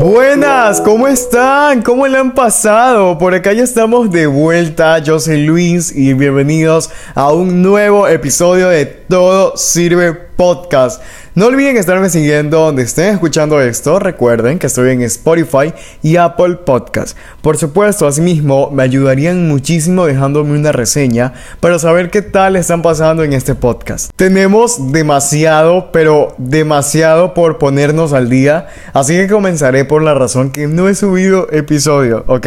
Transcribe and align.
Buenas, 0.00 0.80
¿cómo 0.80 1.06
están? 1.06 1.82
¿Cómo 1.82 2.06
le 2.06 2.16
han 2.16 2.32
pasado? 2.34 3.18
Por 3.18 3.34
acá 3.34 3.52
ya 3.52 3.64
estamos 3.64 4.10
de 4.10 4.26
vuelta. 4.26 4.98
Yo 4.98 5.20
soy 5.20 5.44
Luis 5.44 5.94
y 5.94 6.14
bienvenidos 6.14 6.88
a 7.14 7.30
un 7.32 7.60
nuevo 7.60 8.08
episodio 8.08 8.70
de 8.70 8.86
Todo 8.86 9.58
Sirve 9.58 10.14
Podcast. 10.14 11.02
No 11.34 11.46
olviden 11.46 11.78
estarme 11.78 12.10
siguiendo 12.10 12.58
donde 12.58 12.82
estén 12.82 13.14
escuchando 13.14 13.58
esto. 13.62 13.98
Recuerden 13.98 14.58
que 14.58 14.66
estoy 14.66 14.90
en 14.90 15.00
Spotify 15.00 15.72
y 16.02 16.16
Apple 16.16 16.56
Podcast. 16.56 17.16
Por 17.40 17.56
supuesto, 17.56 18.06
asimismo, 18.06 18.70
me 18.70 18.82
ayudarían 18.82 19.48
muchísimo 19.48 20.04
dejándome 20.04 20.58
una 20.58 20.72
reseña 20.72 21.32
para 21.60 21.78
saber 21.78 22.10
qué 22.10 22.20
tal 22.20 22.54
están 22.56 22.82
pasando 22.82 23.24
en 23.24 23.32
este 23.32 23.54
podcast. 23.54 24.10
Tenemos 24.14 24.92
demasiado, 24.92 25.90
pero 25.90 26.34
demasiado 26.36 27.32
por 27.32 27.56
ponernos 27.56 28.12
al 28.12 28.28
día. 28.28 28.66
Así 28.92 29.16
que 29.16 29.26
comenzaré 29.26 29.86
por 29.86 30.02
la 30.02 30.12
razón 30.12 30.50
que 30.50 30.66
no 30.66 30.86
he 30.86 30.94
subido 30.94 31.50
episodio. 31.50 32.24
Ok. 32.26 32.46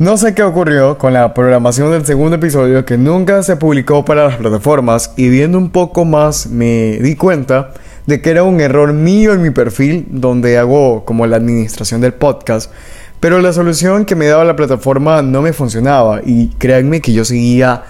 No 0.00 0.16
sé 0.16 0.32
qué 0.32 0.44
ocurrió 0.44 0.96
con 0.96 1.12
la 1.12 1.34
programación 1.34 1.90
del 1.90 2.06
segundo 2.06 2.36
episodio 2.36 2.84
que 2.84 2.96
nunca 2.96 3.42
se 3.42 3.56
publicó 3.56 4.04
para 4.04 4.28
las 4.28 4.36
plataformas 4.36 5.12
y 5.16 5.28
viendo 5.28 5.58
un 5.58 5.70
poco 5.70 6.04
más 6.04 6.46
me 6.46 6.98
di 7.00 7.16
cuenta 7.16 7.72
de 8.08 8.22
que 8.22 8.30
era 8.30 8.42
un 8.42 8.58
error 8.62 8.94
mío 8.94 9.34
en 9.34 9.42
mi 9.42 9.50
perfil 9.50 10.06
donde 10.08 10.56
hago 10.56 11.04
como 11.04 11.26
la 11.26 11.36
administración 11.36 12.00
del 12.00 12.14
podcast. 12.14 12.72
Pero 13.20 13.42
la 13.42 13.52
solución 13.52 14.06
que 14.06 14.14
me 14.14 14.24
daba 14.24 14.46
la 14.46 14.56
plataforma 14.56 15.20
no 15.20 15.42
me 15.42 15.52
funcionaba 15.52 16.22
y 16.24 16.48
créanme 16.56 17.02
que 17.02 17.12
yo 17.12 17.26
seguía 17.26 17.82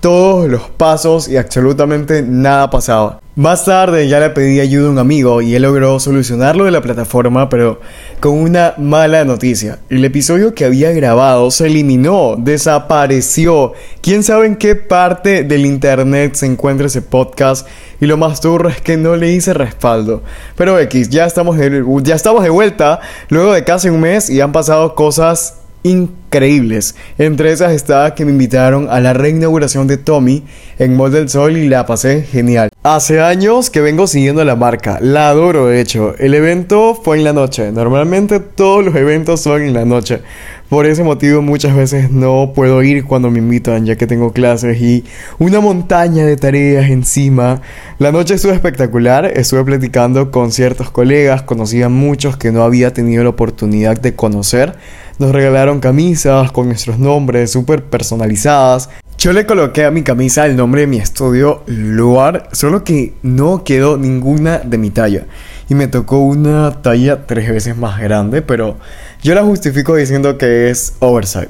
todos 0.00 0.48
los 0.48 0.62
pasos 0.62 1.28
y 1.28 1.36
absolutamente 1.36 2.22
nada 2.22 2.70
pasaba. 2.70 3.20
Más 3.36 3.66
tarde 3.66 4.08
ya 4.08 4.18
le 4.18 4.30
pedí 4.30 4.60
ayuda 4.60 4.88
a 4.88 4.90
un 4.92 4.98
amigo 4.98 5.42
y 5.42 5.54
él 5.54 5.62
logró 5.62 6.00
solucionarlo 6.00 6.64
de 6.64 6.70
la 6.70 6.80
plataforma, 6.80 7.50
pero 7.50 7.80
con 8.18 8.32
una 8.32 8.72
mala 8.78 9.26
noticia. 9.26 9.78
El 9.90 10.06
episodio 10.06 10.54
que 10.54 10.64
había 10.64 10.90
grabado 10.92 11.50
se 11.50 11.66
eliminó, 11.66 12.36
desapareció. 12.38 13.74
Quién 14.00 14.22
sabe 14.22 14.46
en 14.46 14.56
qué 14.56 14.74
parte 14.74 15.44
del 15.44 15.66
internet 15.66 16.34
se 16.34 16.46
encuentra 16.46 16.86
ese 16.86 17.02
podcast 17.02 17.68
y 18.00 18.06
lo 18.06 18.16
más 18.16 18.40
duro 18.40 18.70
es 18.70 18.80
que 18.80 18.96
no 18.96 19.16
le 19.16 19.30
hice 19.30 19.52
respaldo. 19.52 20.22
Pero 20.56 20.78
X, 20.78 21.10
ya 21.10 21.26
estamos 21.26 21.58
de, 21.58 21.84
ya 22.02 22.14
estamos 22.14 22.42
de 22.42 22.48
vuelta 22.48 23.00
luego 23.28 23.52
de 23.52 23.64
casi 23.64 23.90
un 23.90 24.00
mes 24.00 24.30
y 24.30 24.40
han 24.40 24.52
pasado 24.52 24.94
cosas 24.94 25.65
increíbles. 25.86 26.96
Entre 27.18 27.52
esas 27.52 27.72
está 27.72 28.14
que 28.14 28.24
me 28.24 28.32
invitaron 28.32 28.88
a 28.90 29.00
la 29.00 29.12
reinauguración 29.12 29.86
de 29.86 29.96
Tommy 29.96 30.42
en 30.78 30.96
Mall 30.96 31.12
del 31.12 31.28
Sol 31.28 31.56
y 31.56 31.68
la 31.68 31.86
pasé 31.86 32.22
genial. 32.22 32.70
Hace 32.82 33.20
años 33.20 33.70
que 33.70 33.80
vengo 33.80 34.06
siguiendo 34.06 34.44
la 34.44 34.54
marca, 34.54 34.98
la 35.00 35.28
adoro 35.28 35.66
de 35.66 35.80
hecho. 35.80 36.14
El 36.18 36.34
evento 36.34 36.94
fue 36.94 37.16
en 37.16 37.24
la 37.24 37.32
noche. 37.32 37.72
Normalmente 37.72 38.38
todos 38.40 38.84
los 38.84 38.94
eventos 38.94 39.40
son 39.40 39.62
en 39.62 39.72
la 39.72 39.84
noche. 39.84 40.20
Por 40.68 40.86
ese 40.86 41.04
motivo 41.04 41.42
muchas 41.42 41.76
veces 41.76 42.10
no 42.10 42.52
puedo 42.52 42.82
ir 42.82 43.04
cuando 43.04 43.30
me 43.30 43.38
invitan 43.38 43.86
ya 43.86 43.94
que 43.94 44.08
tengo 44.08 44.32
clases 44.32 44.80
y 44.80 45.04
una 45.38 45.60
montaña 45.60 46.26
de 46.26 46.36
tareas 46.36 46.90
encima. 46.90 47.62
La 47.98 48.10
noche 48.10 48.34
estuvo 48.34 48.52
espectacular, 48.52 49.26
estuve 49.26 49.62
platicando 49.64 50.32
con 50.32 50.50
ciertos 50.50 50.90
colegas, 50.90 51.42
conocí 51.42 51.82
a 51.82 51.88
muchos 51.88 52.36
que 52.36 52.50
no 52.50 52.62
había 52.62 52.92
tenido 52.92 53.22
la 53.22 53.30
oportunidad 53.30 54.00
de 54.00 54.16
conocer. 54.16 54.74
Nos 55.18 55.32
regalaron 55.32 55.80
camisas 55.80 56.52
con 56.52 56.66
nuestros 56.66 56.98
nombres 56.98 57.50
súper 57.50 57.82
personalizadas. 57.84 58.90
Yo 59.16 59.32
le 59.32 59.46
coloqué 59.46 59.86
a 59.86 59.90
mi 59.90 60.02
camisa 60.02 60.44
el 60.44 60.56
nombre 60.56 60.82
de 60.82 60.86
mi 60.86 60.98
estudio 60.98 61.62
Luar, 61.66 62.50
solo 62.52 62.84
que 62.84 63.14
no 63.22 63.64
quedó 63.64 63.96
ninguna 63.96 64.58
de 64.58 64.76
mi 64.76 64.90
talla. 64.90 65.24
Y 65.70 65.74
me 65.74 65.88
tocó 65.88 66.18
una 66.18 66.82
talla 66.82 67.26
tres 67.26 67.48
veces 67.48 67.78
más 67.78 67.98
grande, 67.98 68.42
pero 68.42 68.76
yo 69.22 69.34
la 69.34 69.42
justifico 69.42 69.96
diciendo 69.96 70.36
que 70.36 70.68
es 70.68 70.96
oversight. 71.00 71.48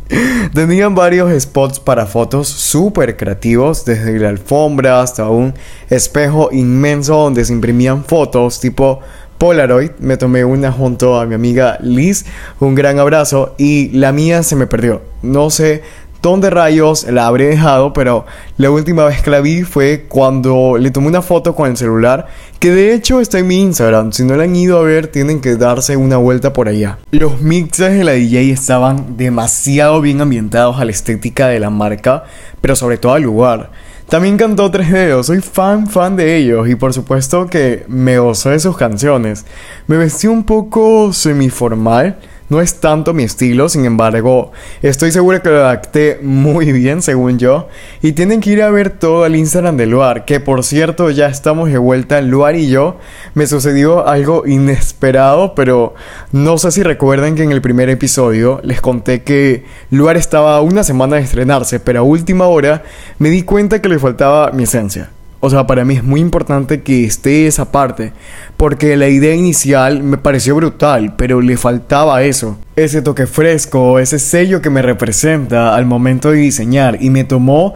Tenían 0.52 0.96
varios 0.96 1.40
spots 1.40 1.78
para 1.78 2.06
fotos 2.06 2.48
súper 2.48 3.16
creativos, 3.16 3.84
desde 3.84 4.18
la 4.18 4.30
alfombra 4.30 5.00
hasta 5.00 5.28
un 5.28 5.54
espejo 5.88 6.50
inmenso 6.50 7.14
donde 7.14 7.44
se 7.44 7.52
imprimían 7.52 8.04
fotos 8.04 8.58
tipo 8.58 9.00
Polaroid. 9.44 9.90
Me 9.98 10.16
tomé 10.16 10.42
una 10.42 10.72
junto 10.72 11.20
a 11.20 11.26
mi 11.26 11.34
amiga 11.34 11.76
Liz. 11.82 12.24
Un 12.60 12.74
gran 12.74 12.98
abrazo. 12.98 13.54
Y 13.58 13.90
la 13.90 14.10
mía 14.10 14.42
se 14.42 14.56
me 14.56 14.66
perdió. 14.66 15.02
No 15.20 15.50
sé 15.50 15.82
dónde 16.22 16.48
rayos 16.48 17.04
la 17.10 17.26
habré 17.26 17.48
dejado, 17.48 17.92
pero 17.92 18.24
la 18.56 18.70
última 18.70 19.04
vez 19.04 19.20
que 19.20 19.28
la 19.28 19.42
vi 19.42 19.62
fue 19.64 20.06
cuando 20.08 20.78
le 20.78 20.90
tomé 20.90 21.08
una 21.08 21.20
foto 21.20 21.54
con 21.54 21.68
el 21.68 21.76
celular, 21.76 22.26
que 22.58 22.70
de 22.70 22.94
hecho 22.94 23.20
está 23.20 23.38
en 23.38 23.48
mi 23.48 23.60
Instagram. 23.60 24.12
Si 24.12 24.24
no 24.24 24.34
la 24.34 24.44
han 24.44 24.56
ido 24.56 24.78
a 24.78 24.82
ver, 24.82 25.08
tienen 25.08 25.42
que 25.42 25.56
darse 25.56 25.98
una 25.98 26.16
vuelta 26.16 26.54
por 26.54 26.66
allá. 26.66 26.96
Los 27.10 27.42
mixes 27.42 27.92
de 27.92 28.04
la 28.04 28.12
DJ 28.12 28.50
estaban 28.50 29.18
demasiado 29.18 30.00
bien 30.00 30.22
ambientados 30.22 30.80
a 30.80 30.86
la 30.86 30.90
estética 30.90 31.48
de 31.48 31.60
la 31.60 31.68
marca, 31.68 32.24
pero 32.62 32.76
sobre 32.76 32.96
todo 32.96 33.12
al 33.12 33.24
lugar. 33.24 33.70
También 34.08 34.36
cantó 34.36 34.70
Tres 34.70 34.92
Dedos, 34.92 35.26
soy 35.26 35.40
fan, 35.40 35.86
fan 35.86 36.14
de 36.14 36.36
ellos 36.36 36.68
y 36.68 36.74
por 36.74 36.92
supuesto 36.92 37.46
que 37.46 37.84
me 37.88 38.18
gozó 38.18 38.50
de 38.50 38.60
sus 38.60 38.76
canciones. 38.76 39.44
Me 39.86 39.96
vestí 39.96 40.26
un 40.26 40.44
poco 40.44 41.12
semiformal, 41.12 42.18
no 42.48 42.60
es 42.60 42.80
tanto 42.80 43.14
mi 43.14 43.22
estilo, 43.22 43.68
sin 43.68 43.84
embargo, 43.84 44.52
estoy 44.82 45.12
seguro 45.12 45.42
que 45.42 45.48
lo 45.48 45.58
adapté 45.58 46.18
muy 46.22 46.72
bien, 46.72 47.02
según 47.02 47.38
yo. 47.38 47.68
Y 48.02 48.12
tienen 48.12 48.40
que 48.40 48.50
ir 48.50 48.62
a 48.62 48.70
ver 48.70 48.90
todo 48.90 49.24
el 49.26 49.36
Instagram 49.36 49.76
de 49.76 49.86
Luar, 49.86 50.24
que 50.24 50.40
por 50.40 50.62
cierto 50.62 51.10
ya 51.10 51.26
estamos 51.26 51.70
de 51.70 51.78
vuelta, 51.78 52.20
Luar 52.20 52.56
y 52.56 52.68
yo. 52.68 52.98
Me 53.34 53.46
sucedió 53.46 54.06
algo 54.06 54.46
inesperado, 54.46 55.54
pero 55.54 55.94
no 56.32 56.58
sé 56.58 56.70
si 56.70 56.82
recuerdan 56.82 57.34
que 57.34 57.42
en 57.42 57.52
el 57.52 57.62
primer 57.62 57.88
episodio 57.88 58.60
les 58.62 58.80
conté 58.80 59.22
que 59.22 59.64
Luar 59.90 60.16
estaba 60.16 60.60
una 60.60 60.84
semana 60.84 61.16
de 61.16 61.22
estrenarse, 61.22 61.80
pero 61.80 62.00
a 62.00 62.02
última 62.02 62.46
hora 62.46 62.82
me 63.18 63.30
di 63.30 63.42
cuenta 63.42 63.80
que 63.80 63.88
le 63.88 63.98
faltaba 63.98 64.50
mi 64.52 64.64
esencia. 64.64 65.10
O 65.46 65.50
sea, 65.50 65.66
para 65.66 65.84
mí 65.84 65.96
es 65.96 66.02
muy 66.02 66.20
importante 66.20 66.80
que 66.80 67.04
esté 67.04 67.46
esa 67.46 67.70
parte, 67.70 68.14
porque 68.56 68.96
la 68.96 69.08
idea 69.08 69.34
inicial 69.34 70.02
me 70.02 70.16
pareció 70.16 70.56
brutal, 70.56 71.16
pero 71.18 71.42
le 71.42 71.58
faltaba 71.58 72.22
eso, 72.22 72.56
ese 72.76 73.02
toque 73.02 73.26
fresco, 73.26 73.98
ese 73.98 74.18
sello 74.18 74.62
que 74.62 74.70
me 74.70 74.80
representa 74.80 75.76
al 75.76 75.84
momento 75.84 76.30
de 76.30 76.38
diseñar 76.38 76.96
y 76.98 77.10
me 77.10 77.24
tomó 77.24 77.74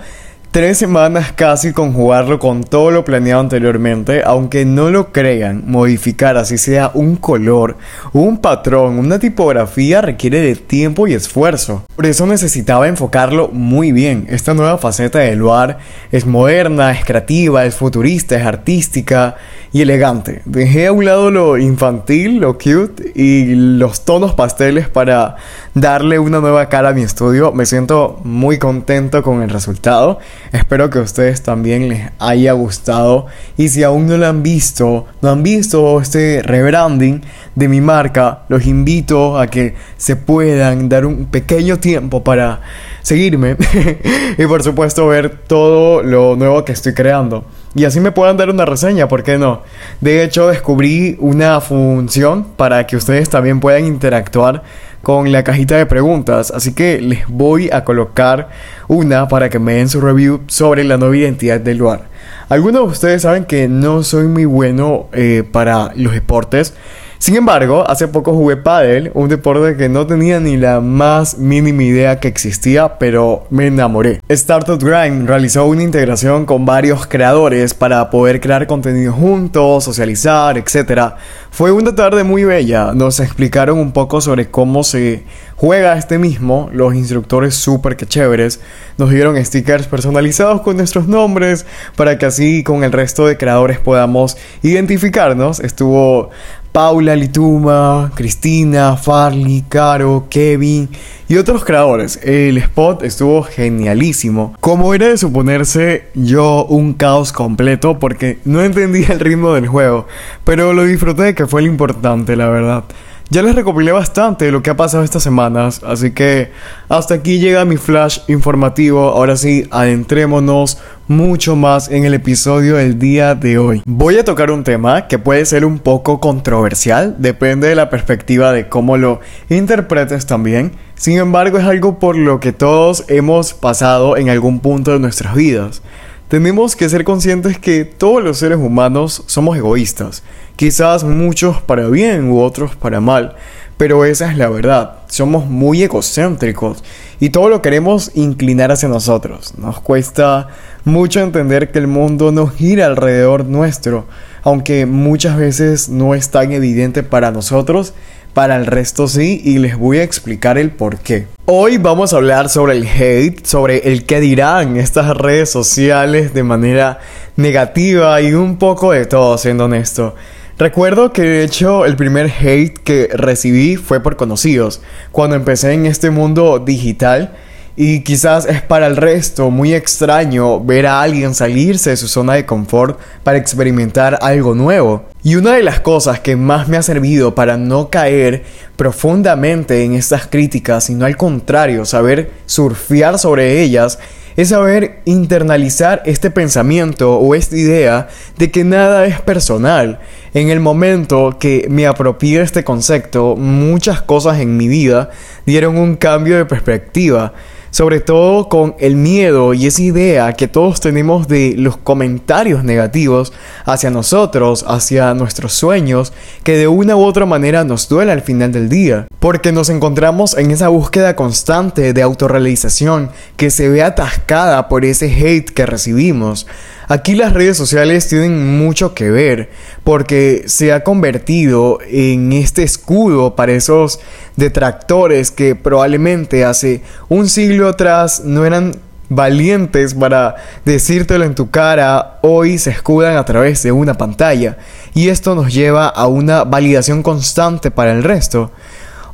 Tres 0.58 0.78
semanas 0.78 1.30
casi 1.36 1.72
conjugarlo 1.72 2.40
con 2.40 2.64
todo 2.64 2.90
lo 2.90 3.04
planeado 3.04 3.40
anteriormente, 3.40 4.22
aunque 4.24 4.64
no 4.64 4.90
lo 4.90 5.12
crean, 5.12 5.62
modificar 5.68 6.36
así 6.36 6.58
sea 6.58 6.90
un 6.94 7.14
color, 7.14 7.76
un 8.12 8.38
patrón, 8.38 8.98
una 8.98 9.20
tipografía 9.20 10.00
requiere 10.00 10.40
de 10.40 10.56
tiempo 10.56 11.06
y 11.06 11.14
esfuerzo. 11.14 11.84
Por 11.94 12.06
eso 12.06 12.26
necesitaba 12.26 12.88
enfocarlo 12.88 13.50
muy 13.52 13.92
bien. 13.92 14.26
Esta 14.30 14.52
nueva 14.52 14.78
faceta 14.78 15.20
de 15.20 15.36
Luar 15.36 15.78
es 16.10 16.26
moderna, 16.26 16.90
es 16.90 17.04
creativa, 17.04 17.64
es 17.64 17.76
futurista, 17.76 18.34
es 18.34 18.44
artística 18.44 19.36
y 19.72 19.82
elegante. 19.82 20.42
Dejé 20.44 20.88
a 20.88 20.92
un 20.92 21.04
lado 21.04 21.30
lo 21.30 21.56
infantil, 21.58 22.38
lo 22.38 22.54
cute 22.54 23.12
y 23.14 23.54
los 23.54 24.04
tonos 24.04 24.34
pasteles 24.34 24.88
para 24.88 25.36
darle 25.74 26.18
una 26.18 26.40
nueva 26.40 26.68
cara 26.68 26.88
a 26.88 26.92
mi 26.92 27.02
estudio. 27.02 27.52
Me 27.52 27.66
siento 27.66 28.20
muy 28.24 28.58
contento 28.58 29.22
con 29.22 29.42
el 29.42 29.50
resultado. 29.50 30.18
Espero 30.52 30.90
que 30.90 30.98
a 30.98 31.02
ustedes 31.02 31.42
también 31.42 31.88
les 31.88 32.10
haya 32.18 32.52
gustado. 32.52 33.26
Y 33.56 33.68
si 33.68 33.82
aún 33.82 34.06
no 34.06 34.16
lo 34.16 34.26
han 34.26 34.42
visto, 34.42 35.06
no 35.20 35.30
han 35.30 35.42
visto 35.42 36.00
este 36.00 36.42
rebranding 36.42 37.22
de 37.54 37.68
mi 37.68 37.80
marca, 37.80 38.42
los 38.48 38.66
invito 38.66 39.38
a 39.38 39.48
que 39.48 39.74
se 39.96 40.16
puedan 40.16 40.88
dar 40.88 41.06
un 41.06 41.26
pequeño 41.26 41.78
tiempo 41.78 42.22
para 42.22 42.60
seguirme 43.02 43.56
y 44.38 44.46
por 44.46 44.62
supuesto 44.62 45.06
ver 45.08 45.30
todo 45.46 46.02
lo 46.02 46.36
nuevo 46.36 46.64
que 46.64 46.72
estoy 46.72 46.94
creando. 46.94 47.44
Y 47.74 47.84
así 47.84 48.00
me 48.00 48.12
puedan 48.12 48.36
dar 48.36 48.48
una 48.50 48.64
reseña, 48.64 49.08
¿por 49.08 49.22
qué 49.22 49.38
no? 49.38 49.62
De 50.00 50.24
hecho, 50.24 50.48
descubrí 50.48 51.16
una 51.20 51.60
función 51.60 52.44
para 52.56 52.86
que 52.86 52.96
ustedes 52.96 53.28
también 53.28 53.60
puedan 53.60 53.84
interactuar 53.84 54.62
con 55.08 55.32
la 55.32 55.42
cajita 55.42 55.78
de 55.78 55.86
preguntas. 55.86 56.50
Así 56.50 56.74
que 56.74 57.00
les 57.00 57.26
voy 57.28 57.70
a 57.72 57.82
colocar 57.82 58.50
una 58.88 59.26
para 59.26 59.48
que 59.48 59.58
me 59.58 59.72
den 59.72 59.88
su 59.88 60.02
review 60.02 60.42
sobre 60.48 60.84
la 60.84 60.98
nueva 60.98 61.16
identidad 61.16 61.58
del 61.58 61.78
lugar. 61.78 62.10
Algunos 62.50 62.82
de 62.82 62.88
ustedes 62.88 63.22
saben 63.22 63.46
que 63.46 63.68
no 63.68 64.02
soy 64.02 64.26
muy 64.26 64.44
bueno 64.44 65.06
eh, 65.14 65.44
para 65.50 65.92
los 65.94 66.12
deportes. 66.12 66.74
Sin 67.18 67.34
embargo, 67.34 67.84
hace 67.88 68.06
poco 68.06 68.32
jugué 68.32 68.56
Paddle, 68.56 69.10
un 69.12 69.28
deporte 69.28 69.76
que 69.76 69.88
no 69.88 70.06
tenía 70.06 70.38
ni 70.38 70.56
la 70.56 70.80
más 70.80 71.36
mínima 71.36 71.82
idea 71.82 72.20
que 72.20 72.28
existía, 72.28 72.96
pero 72.98 73.44
me 73.50 73.66
enamoré. 73.66 74.20
Startup 74.28 74.78
Grind 74.78 75.28
realizó 75.28 75.66
una 75.66 75.82
integración 75.82 76.46
con 76.46 76.64
varios 76.64 77.06
creadores 77.08 77.74
para 77.74 78.08
poder 78.08 78.40
crear 78.40 78.68
contenido 78.68 79.12
juntos, 79.12 79.84
socializar, 79.84 80.56
etc. 80.58 81.14
Fue 81.50 81.72
una 81.72 81.94
tarde 81.94 82.22
muy 82.22 82.44
bella, 82.44 82.92
nos 82.94 83.18
explicaron 83.18 83.78
un 83.78 83.90
poco 83.90 84.20
sobre 84.20 84.48
cómo 84.48 84.84
se 84.84 85.24
juega 85.56 85.98
este 85.98 86.18
mismo, 86.18 86.70
los 86.72 86.94
instructores 86.94 87.56
súper 87.56 87.96
que 87.96 88.06
chéveres, 88.06 88.60
nos 88.96 89.10
dieron 89.10 89.44
stickers 89.44 89.88
personalizados 89.88 90.60
con 90.60 90.76
nuestros 90.76 91.08
nombres 91.08 91.66
para 91.96 92.16
que 92.16 92.26
así 92.26 92.62
con 92.62 92.84
el 92.84 92.92
resto 92.92 93.26
de 93.26 93.36
creadores 93.36 93.80
podamos 93.80 94.36
identificarnos. 94.62 95.58
Estuvo 95.58 96.30
Paula 96.72 97.16
Lituma, 97.16 98.12
Cristina, 98.14 98.96
Farley, 98.96 99.64
Caro, 99.68 100.26
Kevin 100.30 100.88
y 101.28 101.36
otros 101.36 101.64
creadores. 101.64 102.18
El 102.22 102.58
spot 102.58 103.02
estuvo 103.02 103.42
genialísimo. 103.42 104.54
Como 104.60 104.94
era 104.94 105.08
de 105.08 105.18
suponerse, 105.18 106.08
yo 106.14 106.64
un 106.66 106.94
caos 106.94 107.32
completo 107.32 107.98
porque 107.98 108.38
no 108.44 108.62
entendía 108.62 109.08
el 109.08 109.20
ritmo 109.20 109.52
del 109.54 109.68
juego, 109.68 110.06
pero 110.44 110.72
lo 110.72 110.84
disfruté 110.84 111.34
que 111.34 111.46
fue 111.46 111.62
lo 111.62 111.68
importante, 111.68 112.36
la 112.36 112.48
verdad. 112.48 112.84
Ya 113.30 113.42
les 113.42 113.54
recopilé 113.54 113.92
bastante 113.92 114.46
de 114.46 114.52
lo 114.52 114.62
que 114.62 114.70
ha 114.70 114.76
pasado 114.76 115.04
estas 115.04 115.22
semanas, 115.22 115.82
así 115.84 116.12
que 116.12 116.50
hasta 116.88 117.12
aquí 117.12 117.38
llega 117.38 117.66
mi 117.66 117.76
flash 117.76 118.20
informativo. 118.26 119.10
Ahora 119.10 119.36
sí, 119.36 119.68
adentrémonos 119.70 120.78
mucho 121.08 121.54
más 121.54 121.90
en 121.90 122.06
el 122.06 122.14
episodio 122.14 122.76
del 122.76 122.98
día 122.98 123.34
de 123.34 123.58
hoy. 123.58 123.82
Voy 123.84 124.16
a 124.16 124.24
tocar 124.24 124.50
un 124.50 124.64
tema 124.64 125.08
que 125.08 125.18
puede 125.18 125.44
ser 125.44 125.66
un 125.66 125.78
poco 125.78 126.20
controversial, 126.20 127.16
depende 127.18 127.68
de 127.68 127.74
la 127.74 127.90
perspectiva 127.90 128.50
de 128.50 128.70
cómo 128.70 128.96
lo 128.96 129.20
interpretes 129.50 130.24
también. 130.24 130.72
Sin 130.94 131.18
embargo, 131.18 131.58
es 131.58 131.64
algo 131.64 131.98
por 131.98 132.16
lo 132.16 132.40
que 132.40 132.54
todos 132.54 133.04
hemos 133.08 133.52
pasado 133.52 134.16
en 134.16 134.30
algún 134.30 134.60
punto 134.60 134.92
de 134.92 135.00
nuestras 135.00 135.34
vidas. 135.34 135.82
Tenemos 136.28 136.76
que 136.76 136.90
ser 136.90 137.04
conscientes 137.04 137.58
que 137.58 137.86
todos 137.86 138.22
los 138.22 138.38
seres 138.38 138.58
humanos 138.58 139.22
somos 139.26 139.56
egoístas, 139.56 140.22
quizás 140.58 141.04
muchos 141.04 141.62
para 141.62 141.86
bien 141.86 142.32
u 142.32 142.40
otros 142.40 142.74
para 142.74 143.00
mal, 143.00 143.36
pero 143.76 144.04
esa 144.04 144.28
es 144.28 144.36
la 144.36 144.48
verdad, 144.48 144.96
somos 145.06 145.46
muy 145.46 145.84
egocéntricos 145.84 146.82
y 147.20 147.30
todo 147.30 147.48
lo 147.48 147.62
queremos 147.62 148.10
inclinar 148.14 148.72
hacia 148.72 148.88
nosotros. 148.88 149.54
Nos 149.56 149.78
cuesta 149.78 150.48
mucho 150.84 151.20
entender 151.20 151.70
que 151.70 151.78
el 151.78 151.86
mundo 151.86 152.32
no 152.32 152.48
gira 152.48 152.86
alrededor 152.86 153.44
nuestro, 153.44 154.06
aunque 154.42 154.84
muchas 154.84 155.36
veces 155.36 155.90
no 155.90 156.16
es 156.16 156.30
tan 156.30 156.50
evidente 156.50 157.04
para 157.04 157.30
nosotros, 157.30 157.94
para 158.34 158.56
el 158.56 158.66
resto 158.66 159.06
sí, 159.06 159.40
y 159.44 159.58
les 159.58 159.78
voy 159.78 159.98
a 159.98 160.02
explicar 160.02 160.58
el 160.58 160.72
por 160.72 160.98
qué. 160.98 161.28
Hoy 161.44 161.78
vamos 161.78 162.12
a 162.12 162.16
hablar 162.16 162.48
sobre 162.48 162.76
el 162.76 162.84
hate, 162.88 163.46
sobre 163.46 163.92
el 163.92 164.06
que 164.06 164.18
dirán 164.18 164.76
estas 164.76 165.16
redes 165.16 165.50
sociales 165.50 166.34
de 166.34 166.42
manera 166.42 166.98
negativa 167.36 168.20
y 168.20 168.34
un 168.34 168.56
poco 168.58 168.90
de 168.90 169.06
todo, 169.06 169.38
siendo 169.38 169.66
honesto. 169.66 170.16
Recuerdo 170.58 171.12
que 171.12 171.22
de 171.22 171.44
hecho 171.44 171.86
el 171.86 171.94
primer 171.94 172.32
hate 172.40 172.76
que 172.78 173.08
recibí 173.12 173.76
fue 173.76 174.00
por 174.02 174.16
conocidos, 174.16 174.80
cuando 175.12 175.36
empecé 175.36 175.72
en 175.72 175.86
este 175.86 176.10
mundo 176.10 176.58
digital 176.58 177.32
y 177.76 178.00
quizás 178.00 178.44
es 178.44 178.60
para 178.60 178.88
el 178.88 178.96
resto 178.96 179.52
muy 179.52 179.72
extraño 179.72 180.58
ver 180.58 180.88
a 180.88 181.00
alguien 181.00 181.36
salirse 181.36 181.90
de 181.90 181.96
su 181.96 182.08
zona 182.08 182.34
de 182.34 182.44
confort 182.44 182.98
para 183.22 183.38
experimentar 183.38 184.18
algo 184.20 184.56
nuevo. 184.56 185.04
Y 185.22 185.36
una 185.36 185.54
de 185.54 185.62
las 185.62 185.78
cosas 185.78 186.18
que 186.18 186.34
más 186.34 186.66
me 186.66 186.76
ha 186.76 186.82
servido 186.82 187.36
para 187.36 187.56
no 187.56 187.88
caer 187.88 188.42
profundamente 188.74 189.84
en 189.84 189.94
estas 189.94 190.26
críticas, 190.26 190.82
sino 190.82 191.06
al 191.06 191.16
contrario, 191.16 191.84
saber 191.84 192.32
surfear 192.46 193.20
sobre 193.20 193.62
ellas, 193.62 194.00
es 194.38 194.50
saber 194.50 195.00
internalizar 195.04 196.00
este 196.06 196.30
pensamiento 196.30 197.18
o 197.18 197.34
esta 197.34 197.56
idea 197.56 198.06
de 198.36 198.52
que 198.52 198.62
nada 198.62 199.04
es 199.04 199.20
personal. 199.20 199.98
En 200.32 200.48
el 200.48 200.60
momento 200.60 201.38
que 201.40 201.66
me 201.68 201.88
apropié 201.88 202.38
de 202.38 202.44
este 202.44 202.62
concepto, 202.62 203.34
muchas 203.34 204.00
cosas 204.00 204.38
en 204.38 204.56
mi 204.56 204.68
vida 204.68 205.10
dieron 205.44 205.76
un 205.76 205.96
cambio 205.96 206.36
de 206.36 206.44
perspectiva 206.44 207.32
sobre 207.78 208.00
todo 208.00 208.48
con 208.48 208.74
el 208.80 208.96
miedo 208.96 209.54
y 209.54 209.68
esa 209.68 209.82
idea 209.82 210.32
que 210.32 210.48
todos 210.48 210.80
tenemos 210.80 211.28
de 211.28 211.54
los 211.56 211.76
comentarios 211.76 212.64
negativos 212.64 213.32
hacia 213.64 213.88
nosotros, 213.88 214.64
hacia 214.66 215.14
nuestros 215.14 215.52
sueños, 215.52 216.12
que 216.42 216.56
de 216.56 216.66
una 216.66 216.96
u 216.96 217.04
otra 217.04 217.24
manera 217.24 217.62
nos 217.62 217.88
duele 217.88 218.10
al 218.10 218.22
final 218.22 218.50
del 218.50 218.68
día, 218.68 219.06
porque 219.20 219.52
nos 219.52 219.68
encontramos 219.68 220.36
en 220.36 220.50
esa 220.50 220.66
búsqueda 220.66 221.14
constante 221.14 221.92
de 221.92 222.02
autorrealización 222.02 223.10
que 223.36 223.48
se 223.48 223.68
ve 223.68 223.84
atascada 223.84 224.66
por 224.66 224.84
ese 224.84 225.06
hate 225.06 225.48
que 225.48 225.64
recibimos. 225.64 226.48
Aquí 226.90 227.14
las 227.14 227.34
redes 227.34 227.58
sociales 227.58 228.08
tienen 228.08 228.56
mucho 228.56 228.94
que 228.94 229.10
ver 229.10 229.50
porque 229.84 230.44
se 230.46 230.72
ha 230.72 230.84
convertido 230.84 231.80
en 231.86 232.32
este 232.32 232.62
escudo 232.62 233.36
para 233.36 233.52
esos 233.52 234.00
detractores 234.36 235.30
que 235.30 235.54
probablemente 235.54 236.46
hace 236.46 236.80
un 237.10 237.28
siglo 237.28 237.68
atrás 237.68 238.22
no 238.24 238.46
eran 238.46 238.74
valientes 239.10 239.92
para 239.92 240.36
decírtelo 240.64 241.26
en 241.26 241.34
tu 241.34 241.50
cara, 241.50 242.20
hoy 242.22 242.56
se 242.56 242.70
escudan 242.70 243.18
a 243.18 243.24
través 243.26 243.62
de 243.62 243.72
una 243.72 243.92
pantalla 243.92 244.56
y 244.94 245.10
esto 245.10 245.34
nos 245.34 245.52
lleva 245.52 245.88
a 245.88 246.06
una 246.06 246.44
validación 246.44 247.02
constante 247.02 247.70
para 247.70 247.92
el 247.92 248.02
resto. 248.02 248.50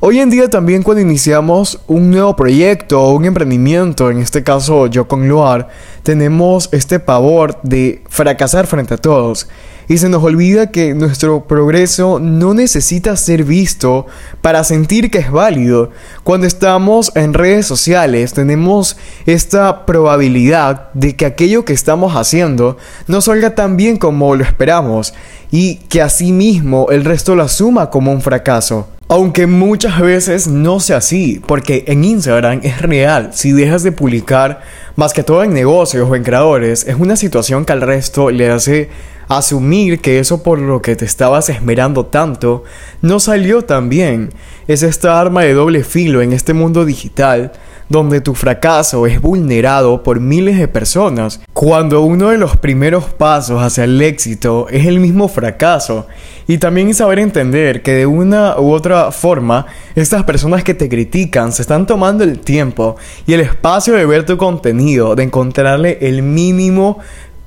Hoy 0.07 0.21
en 0.21 0.29
día 0.29 0.51
también 0.51 0.83
cuando 0.83 1.01
iniciamos 1.01 1.81
un 1.87 2.11
nuevo 2.11 2.37
proyecto 2.37 3.01
o 3.01 3.15
un 3.15 3.25
emprendimiento, 3.25 4.11
en 4.11 4.19
este 4.19 4.45
caso 4.45 4.87
yo 4.87 5.09
con 5.09 5.27
Luar, 5.27 5.69
tenemos 6.03 6.69
este 6.73 7.01
pavor 7.01 7.59
de 7.63 8.03
fracasar 8.11 8.67
frente 8.67 8.93
a 8.93 8.99
todos. 8.99 9.49
Y 9.89 9.99
se 9.99 10.09
nos 10.09 10.23
olvida 10.23 10.71
que 10.71 10.95
nuestro 10.95 11.47
progreso 11.47 12.19
no 12.21 12.55
necesita 12.55 13.17
ser 13.17 13.45
visto 13.45 14.07
para 14.41 14.65
sentir 14.65 15.11
que 15.11 15.19
es 15.19 15.31
válido. 15.31 15.91
Cuando 16.23 16.47
estamos 16.47 17.13
en 17.15 17.35
redes 17.35 17.67
sociales 17.67 18.33
tenemos 18.33 18.97
esta 19.27 19.85
probabilidad 19.87 20.93
de 20.95 21.17
que 21.17 21.27
aquello 21.27 21.65
que 21.65 21.73
estamos 21.73 22.17
haciendo 22.17 22.77
no 23.07 23.21
salga 23.21 23.55
tan 23.55 23.77
bien 23.77 23.99
como 23.99 24.37
lo 24.37 24.45
esperamos 24.45 25.15
y 25.51 25.77
que 25.89 26.03
asimismo 26.03 26.89
el 26.91 27.05
resto 27.05 27.35
lo 27.37 27.43
asuma 27.45 27.91
como 27.91 28.13
un 28.13 28.23
fracaso. 28.23 28.89
Aunque 29.07 29.47
muchas 29.47 30.01
veces 30.01 30.49
no 30.49 30.81
sea 30.81 30.97
así, 30.97 31.41
porque 31.47 31.85
en 31.89 32.05
Instagram 32.05 32.61
es 32.63 32.81
real, 32.81 33.31
si 33.35 33.53
dejas 33.53 33.83
de 33.83 33.93
publicar, 33.93 34.63
más 34.97 35.13
que 35.13 35.23
todo 35.23 35.45
en 35.45 35.53
negocios 35.53 36.09
o 36.09 36.17
en 36.17 36.23
creadores, 36.23 36.87
es 36.89 36.97
una 36.99 37.15
situación 37.15 37.67
que 37.67 37.75
al 37.75 37.83
resto 37.83 38.31
le 38.31 38.51
hace 38.51 38.89
asumir 39.29 40.01
que 40.01 40.19
eso 40.19 40.43
por 40.43 40.59
lo 40.59 40.83
que 40.83 40.97
te 40.97 41.05
estabas 41.05 41.49
esmerando 41.49 42.07
tanto 42.07 42.65
no 43.03 43.21
salió 43.21 43.63
tan 43.63 43.89
bien. 43.89 44.31
Es 44.69 44.83
esta 44.83 45.21
arma 45.21 45.43
de 45.43 45.55
doble 45.55 45.85
filo 45.85 46.23
en 46.23 46.33
este 46.33 46.55
mundo 46.55 46.85
digital 46.85 47.53
donde 47.89 48.21
tu 48.21 48.35
fracaso 48.35 49.07
es 49.07 49.21
vulnerado 49.21 50.03
por 50.03 50.21
miles 50.21 50.59
de 50.59 50.69
personas, 50.69 51.41
cuando 51.53 52.03
uno 52.03 52.31
de 52.31 52.39
los 52.39 52.57
primeros 52.57 53.05
pasos 53.05 53.63
hacia 53.63 53.85
el 53.85 54.01
éxito 54.01 54.67
es 54.71 54.87
el 54.87 55.01
mismo 55.01 55.29
fracaso. 55.29 56.07
Y 56.47 56.59
también 56.59 56.93
saber 56.95 57.19
entender 57.19 57.83
que 57.83 57.93
de 57.93 58.07
una 58.07 58.59
u 58.59 58.73
otra 58.73 59.11
forma, 59.13 59.67
estas 59.95 60.25
personas 60.25 60.65
que 60.65 60.75
te 60.75 60.89
critican 60.89 61.53
se 61.53 61.63
están 61.63 61.87
tomando 61.87 62.25
el 62.25 62.41
tiempo 62.41 62.97
y 63.27 63.35
el 63.35 63.41
espacio 63.41 63.95
de 63.95 64.07
ver 64.07 64.27
tu 64.27 64.37
contenido, 64.37 65.15
de 65.15 65.25
encontrarle 65.25 65.99
el 66.01 66.23
mínimo 66.23 66.99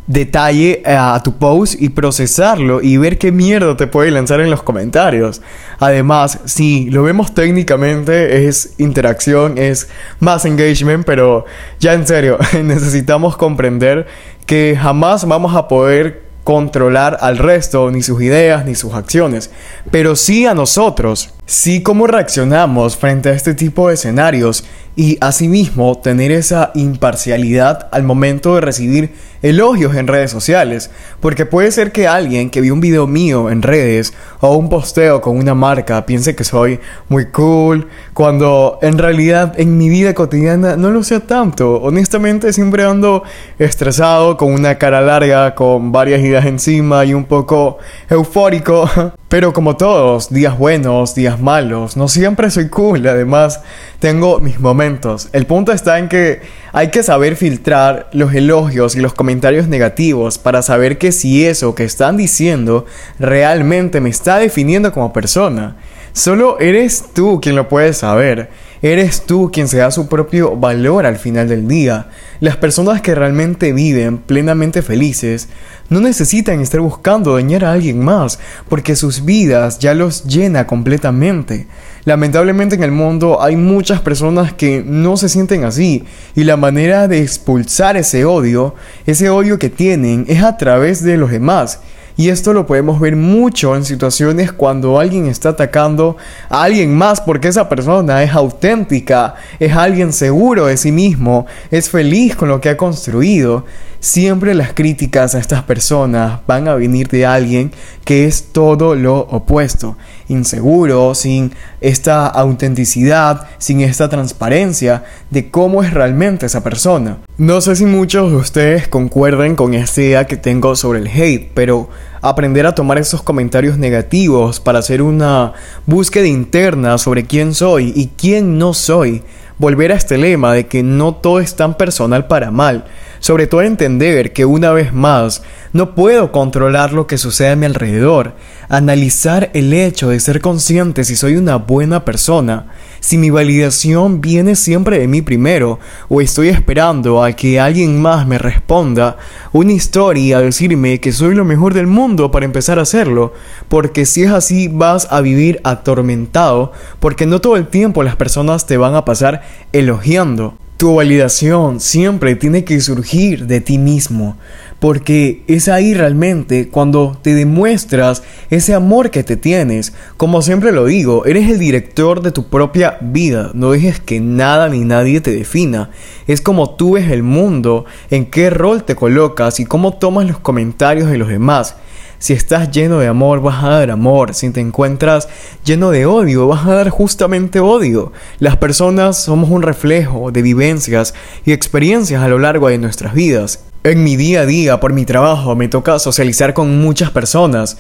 detalle 0.08 0.82
eh, 0.86 0.96
a 0.96 1.22
tu 1.22 1.38
post 1.38 1.76
y 1.80 1.90
procesarlo 1.90 2.82
y 2.82 2.98
ver 2.98 3.18
qué 3.18 3.32
mierda 3.32 3.76
te 3.78 3.88
puede 3.88 4.10
lanzar 4.10 4.40
en 4.40 4.50
los 4.50 4.64
comentarios. 4.64 5.42
Además, 5.80 6.40
si 6.46 6.90
lo 6.90 7.04
vemos 7.04 7.34
técnicamente, 7.34 8.48
es 8.48 8.74
interacción, 8.78 9.58
es 9.58 9.90
más 10.20 10.46
engagement, 10.46 11.06
pero 11.06 11.46
ya 11.80 11.94
en 11.94 12.08
serio, 12.08 12.40
necesitamos 12.64 13.38
comprender 13.38 14.08
que 14.46 14.78
jamás 14.82 15.28
vamos 15.28 15.56
a 15.56 15.68
poder 15.68 16.26
controlar 16.46 17.18
al 17.20 17.38
resto, 17.38 17.92
ni 17.92 18.02
sus 18.02 18.22
ideas, 18.22 18.66
ni 18.66 18.74
sus 18.74 18.94
acciones, 18.94 19.52
pero 19.92 20.16
sí 20.16 20.46
a 20.46 20.54
nosotros, 20.54 21.34
sí 21.48 21.82
cómo 21.82 22.08
reaccionamos 22.08 22.98
frente 22.98 23.30
a 23.30 23.32
este 23.32 23.54
tipo 23.54 23.88
de 23.88 23.94
escenarios 23.94 24.66
y 24.98 25.18
asimismo 25.22 25.98
tener 26.00 26.32
esa 26.32 26.72
imparcialidad 26.76 27.88
al 27.92 28.04
momento 28.04 28.56
de 28.56 28.62
recibir 28.62 29.14
elogios 29.42 29.96
en 29.96 30.08
redes 30.08 30.32
sociales, 30.32 30.90
porque 31.22 31.46
puede 31.46 31.72
ser 31.72 31.92
que 31.92 32.08
alguien 32.08 32.50
que 32.50 32.60
vio 32.60 32.74
un 32.74 32.82
video 32.82 33.08
mío 33.08 33.50
en 33.50 33.62
redes 33.62 34.14
o 34.42 34.58
un 34.58 34.70
posteo 34.70 35.22
con 35.22 35.38
una 35.38 35.54
marca 35.54 36.06
piense 36.06 36.36
que 36.36 36.44
soy 36.44 36.80
muy 37.08 37.28
cool, 37.28 37.88
cuando 38.14 38.80
en 38.82 38.98
realidad 38.98 39.54
en 39.58 39.78
mi 39.78 39.88
vida 39.88 40.16
cotidiana 40.16 40.76
no 40.76 40.90
lo 40.90 41.04
sea 41.04 41.20
tanto. 41.22 41.76
Honestamente 41.76 42.52
siempre 42.52 42.84
ando 42.84 43.24
estresado, 43.60 44.36
con 44.36 44.52
una 44.52 44.80
cara 44.80 45.00
larga, 45.00 45.56
con 45.56 45.92
varias 45.92 46.22
ideas 46.22 46.46
encima 46.46 47.06
y 47.06 47.14
un 47.14 47.26
poco 47.26 47.78
eufórico. 48.10 48.90
Pero 49.30 49.52
como 49.52 49.76
todos, 49.76 50.30
días 50.30 50.58
buenos, 50.58 51.14
días 51.14 51.38
malos, 51.38 51.98
no 51.98 52.08
siempre 52.08 52.50
soy 52.50 52.70
cool, 52.70 53.06
además 53.06 53.60
tengo 54.00 54.40
mis 54.40 54.58
momentos. 54.62 55.28
El 55.34 55.46
punto 55.46 55.74
está 55.74 56.00
en 56.00 56.08
que 56.08 56.40
hay 56.72 56.92
que 56.92 57.04
saber 57.04 57.36
filtrar 57.36 58.08
los 58.14 58.34
elogios 58.34 58.96
y 58.96 59.02
los 59.02 59.14
comentarios 59.14 59.68
negativos 59.68 60.38
para 60.38 60.62
saber 60.62 60.98
que 60.98 61.12
si 61.12 61.46
eso 61.46 61.76
que 61.76 61.84
están 61.84 62.16
diciendo 62.16 62.86
realmente 63.20 64.00
me 64.00 64.10
está 64.10 64.38
definiendo 64.38 64.94
como 64.94 65.12
persona. 65.12 65.76
Solo 66.14 66.58
eres 66.62 67.08
tú 67.14 67.42
quien 67.42 67.58
lo 67.58 67.68
puede 67.68 67.92
saber. 67.92 68.50
Eres 68.82 69.26
tú 69.26 69.50
quien 69.52 69.68
se 69.68 69.78
da 69.78 69.90
su 69.90 70.08
propio 70.08 70.56
valor 70.56 71.06
al 71.08 71.18
final 71.18 71.48
del 71.48 71.68
día. 71.68 72.10
Las 72.40 72.58
personas 72.58 73.02
que 73.02 73.16
realmente 73.16 73.74
viven 73.74 74.20
plenamente 74.20 74.84
felices 74.84 75.50
no 75.90 76.00
necesitan 76.00 76.62
estar 76.62 76.82
buscando 76.82 77.34
dañar 77.34 77.66
a 77.66 77.72
alguien 77.72 78.04
más, 78.04 78.40
porque 78.70 78.96
sus 78.96 79.26
vidas 79.26 79.80
ya 79.80 79.96
los 79.96 80.26
llena 80.26 80.68
completamente. 80.68 81.68
Lamentablemente 82.06 82.76
en 82.76 82.84
el 82.84 82.92
mundo 82.92 83.42
hay 83.42 83.56
muchas 83.56 84.02
personas 84.02 84.54
que 84.54 84.84
no 84.86 85.18
se 85.18 85.30
sienten 85.30 85.64
así, 85.64 86.04
y 86.36 86.44
la 86.44 86.58
manera 86.58 87.08
de 87.08 87.22
expulsar 87.22 87.98
ese 87.98 88.26
odio, 88.26 88.76
ese 89.06 89.30
odio 89.30 89.58
que 89.58 89.70
tienen, 89.70 90.26
es 90.28 90.44
a 90.44 90.58
través 90.58 91.04
de 91.04 91.18
los 91.18 91.32
demás. 91.32 91.80
Y 92.20 92.30
esto 92.30 92.52
lo 92.52 92.66
podemos 92.66 93.00
ver 93.00 93.16
mucho 93.16 93.76
en 93.76 93.86
situaciones 93.86 94.52
cuando 94.52 95.00
alguien 95.00 95.28
está 95.28 95.50
atacando 95.50 96.18
a 96.50 96.64
alguien 96.64 96.96
más 96.96 97.22
porque 97.22 97.48
esa 97.48 97.70
persona 97.70 98.24
es 98.24 98.34
auténtica, 98.34 99.36
es 99.60 99.74
alguien 99.74 100.12
seguro 100.12 100.66
de 100.66 100.78
sí 100.78 100.92
mismo, 100.92 101.46
es 101.70 101.92
feliz 101.92 102.36
con 102.36 102.50
lo 102.50 102.60
que 102.60 102.70
ha 102.70 102.78
construido. 102.78 103.66
Siempre 104.00 104.54
las 104.54 104.74
críticas 104.74 105.34
a 105.34 105.40
estas 105.40 105.64
personas 105.64 106.42
van 106.46 106.68
a 106.68 106.76
venir 106.76 107.08
de 107.08 107.26
alguien 107.26 107.72
que 108.06 108.26
es 108.26 108.50
todo 108.52 108.96
lo 108.96 109.20
opuesto, 109.20 109.98
inseguro, 110.28 111.16
sin 111.16 111.52
esta 111.82 112.28
autenticidad, 112.28 113.48
sin 113.58 113.82
esta 113.82 114.08
transparencia 114.08 115.04
de 115.32 115.50
cómo 115.50 115.84
es 115.84 115.94
realmente 115.94 116.46
esa 116.46 116.64
persona. 116.64 117.18
No 117.38 117.60
sé 117.60 117.76
si 117.76 117.86
muchos 117.86 118.32
de 118.32 118.38
ustedes 118.38 118.88
concuerden 118.88 119.56
con 119.56 119.74
esta 119.74 120.02
idea 120.02 120.28
que 120.28 120.38
tengo 120.38 120.76
sobre 120.76 121.00
el 121.00 121.08
hate, 121.08 121.52
pero 121.54 121.90
aprender 122.22 122.66
a 122.66 122.76
tomar 122.76 122.98
esos 122.98 123.24
comentarios 123.24 123.78
negativos 123.78 124.60
para 124.60 124.80
hacer 124.80 125.02
una 125.02 125.54
búsqueda 125.86 126.28
interna 126.28 126.98
sobre 126.98 127.26
quién 127.26 127.54
soy 127.54 127.94
y 127.96 128.08
quién 128.16 128.58
no 128.58 128.74
soy. 128.74 129.24
Volver 129.60 129.92
a 129.92 129.96
este 129.96 130.20
lema 130.20 130.54
de 130.54 130.68
que 130.68 130.84
no 130.84 131.16
todo 131.16 131.40
es 131.40 131.56
tan 131.56 131.76
personal 131.76 132.28
para 132.28 132.52
mal. 132.52 132.86
Sobre 133.20 133.48
todo 133.48 133.64
entender 133.64 134.32
que 134.32 134.46
una 134.46 134.72
vez 134.72 134.94
más 134.94 135.42
no 135.74 135.96
puedo 135.96 136.32
controlar 136.32 136.94
lo 136.94 137.08
que 137.08 137.18
sucede 137.18 137.50
a 137.50 137.56
mi 137.56 137.66
alrededor. 137.66 138.34
Analizar 138.70 139.50
el 139.56 139.74
hecho 139.74 140.10
de 140.10 140.20
ser 140.20 140.42
consciente 140.42 141.04
si 141.04 141.16
soy 141.16 141.38
una 141.38 141.56
buena 141.56 142.06
persona 142.06 142.68
si 143.00 143.18
mi 143.18 143.30
validación 143.30 144.22
viene 144.22 144.56
siempre 144.56 145.00
de 145.00 145.08
mí 145.08 145.22
primero 145.22 145.80
o 146.10 146.22
estoy 146.22 146.50
esperando 146.50 147.24
a 147.24 147.34
que 147.34 147.60
alguien 147.60 148.02
más 148.02 148.28
me 148.28 148.38
responda 148.38 149.18
una 149.54 149.74
historia 149.74 150.38
a 150.38 150.42
decirme 150.42 151.00
que 151.00 151.12
soy 151.12 151.36
lo 151.36 151.46
mejor 151.46 151.74
del 151.74 151.88
mundo 151.88 152.32
para 152.32 152.46
empezar 152.46 152.80
a 152.80 152.84
hacerlo, 152.84 153.34
porque 153.68 154.06
si 154.06 154.24
es 154.24 154.32
así 154.32 154.68
vas 154.68 155.08
a 155.12 155.22
vivir 155.22 155.62
atormentado 155.64 156.72
porque 157.00 157.26
no 157.26 157.42
todo 157.42 157.56
el 157.56 157.68
tiempo 157.68 158.04
las 158.04 158.16
personas 158.16 158.66
te 158.66 158.78
van 158.78 158.96
a 158.96 159.06
pasar 159.06 159.42
elogiando. 159.72 160.58
Tu 160.78 160.94
validación 160.94 161.80
siempre 161.80 162.36
tiene 162.36 162.64
que 162.64 162.80
surgir 162.82 163.48
de 163.48 163.62
ti 163.62 163.80
mismo, 163.80 164.38
porque 164.80 165.44
es 165.48 165.68
ahí 165.68 165.94
realmente 165.94 166.70
cuando 166.70 167.18
te 167.22 167.34
demuestras 167.34 168.24
ese 168.50 168.74
amor 168.74 169.10
que 169.10 169.24
te 169.24 169.36
tienes. 169.36 169.94
Como 170.18 170.42
siempre 170.42 170.72
lo 170.72 170.86
digo, 170.86 171.26
eres 171.26 171.50
el 171.50 171.60
director 171.60 172.22
de 172.22 172.32
tu 172.32 172.48
propia 172.48 172.98
vida, 173.02 173.52
no 173.54 173.72
dejes 173.72 174.00
que 174.00 174.20
nada 174.20 174.70
ni 174.70 174.82
nadie 174.82 175.22
te 175.22 175.32
defina. 175.32 175.90
Es 176.28 176.42
como 176.42 176.72
tú 176.72 176.94
ves 176.94 177.10
el 177.10 177.24
mundo, 177.24 177.86
en 178.10 178.26
qué 178.26 178.50
rol 178.50 178.84
te 178.84 178.96
colocas 178.96 179.60
y 179.60 179.66
cómo 179.66 179.94
tomas 179.94 180.28
los 180.28 180.40
comentarios 180.40 181.10
de 181.10 181.18
los 181.18 181.30
demás. 181.30 181.76
Si 182.20 182.34
estás 182.34 182.72
lleno 182.72 182.98
de 182.98 183.08
amor, 183.08 183.42
vas 183.42 183.64
a 183.64 183.70
dar 183.70 183.92
amor. 183.92 184.34
Si 184.34 184.50
te 184.50 184.60
encuentras 184.60 185.30
lleno 185.64 185.92
de 185.92 186.08
odio, 186.08 186.48
vas 186.48 186.66
a 186.66 186.74
dar 186.74 186.90
justamente 186.90 187.60
odio. 187.60 188.12
Las 188.40 188.58
personas 188.58 189.24
somos 189.24 189.52
un 189.52 189.62
reflejo 189.62 190.32
de 190.32 190.42
vivencias 190.42 191.14
y 191.46 191.52
experiencias 191.52 192.24
a 192.24 192.28
lo 192.28 192.40
largo 192.40 192.70
de 192.70 192.80
nuestras 192.80 193.14
vidas. 193.14 193.67
En 193.84 194.04
mi 194.04 194.16
día 194.18 194.42
a 194.42 194.46
día, 194.46 194.80
por 194.80 194.92
mi 194.92 195.06
trabajo, 195.06 195.56
me 195.56 195.68
toca 195.68 196.00
socializar 196.00 196.54
con 196.54 196.80
muchas 196.80 197.12
personas 197.12 197.78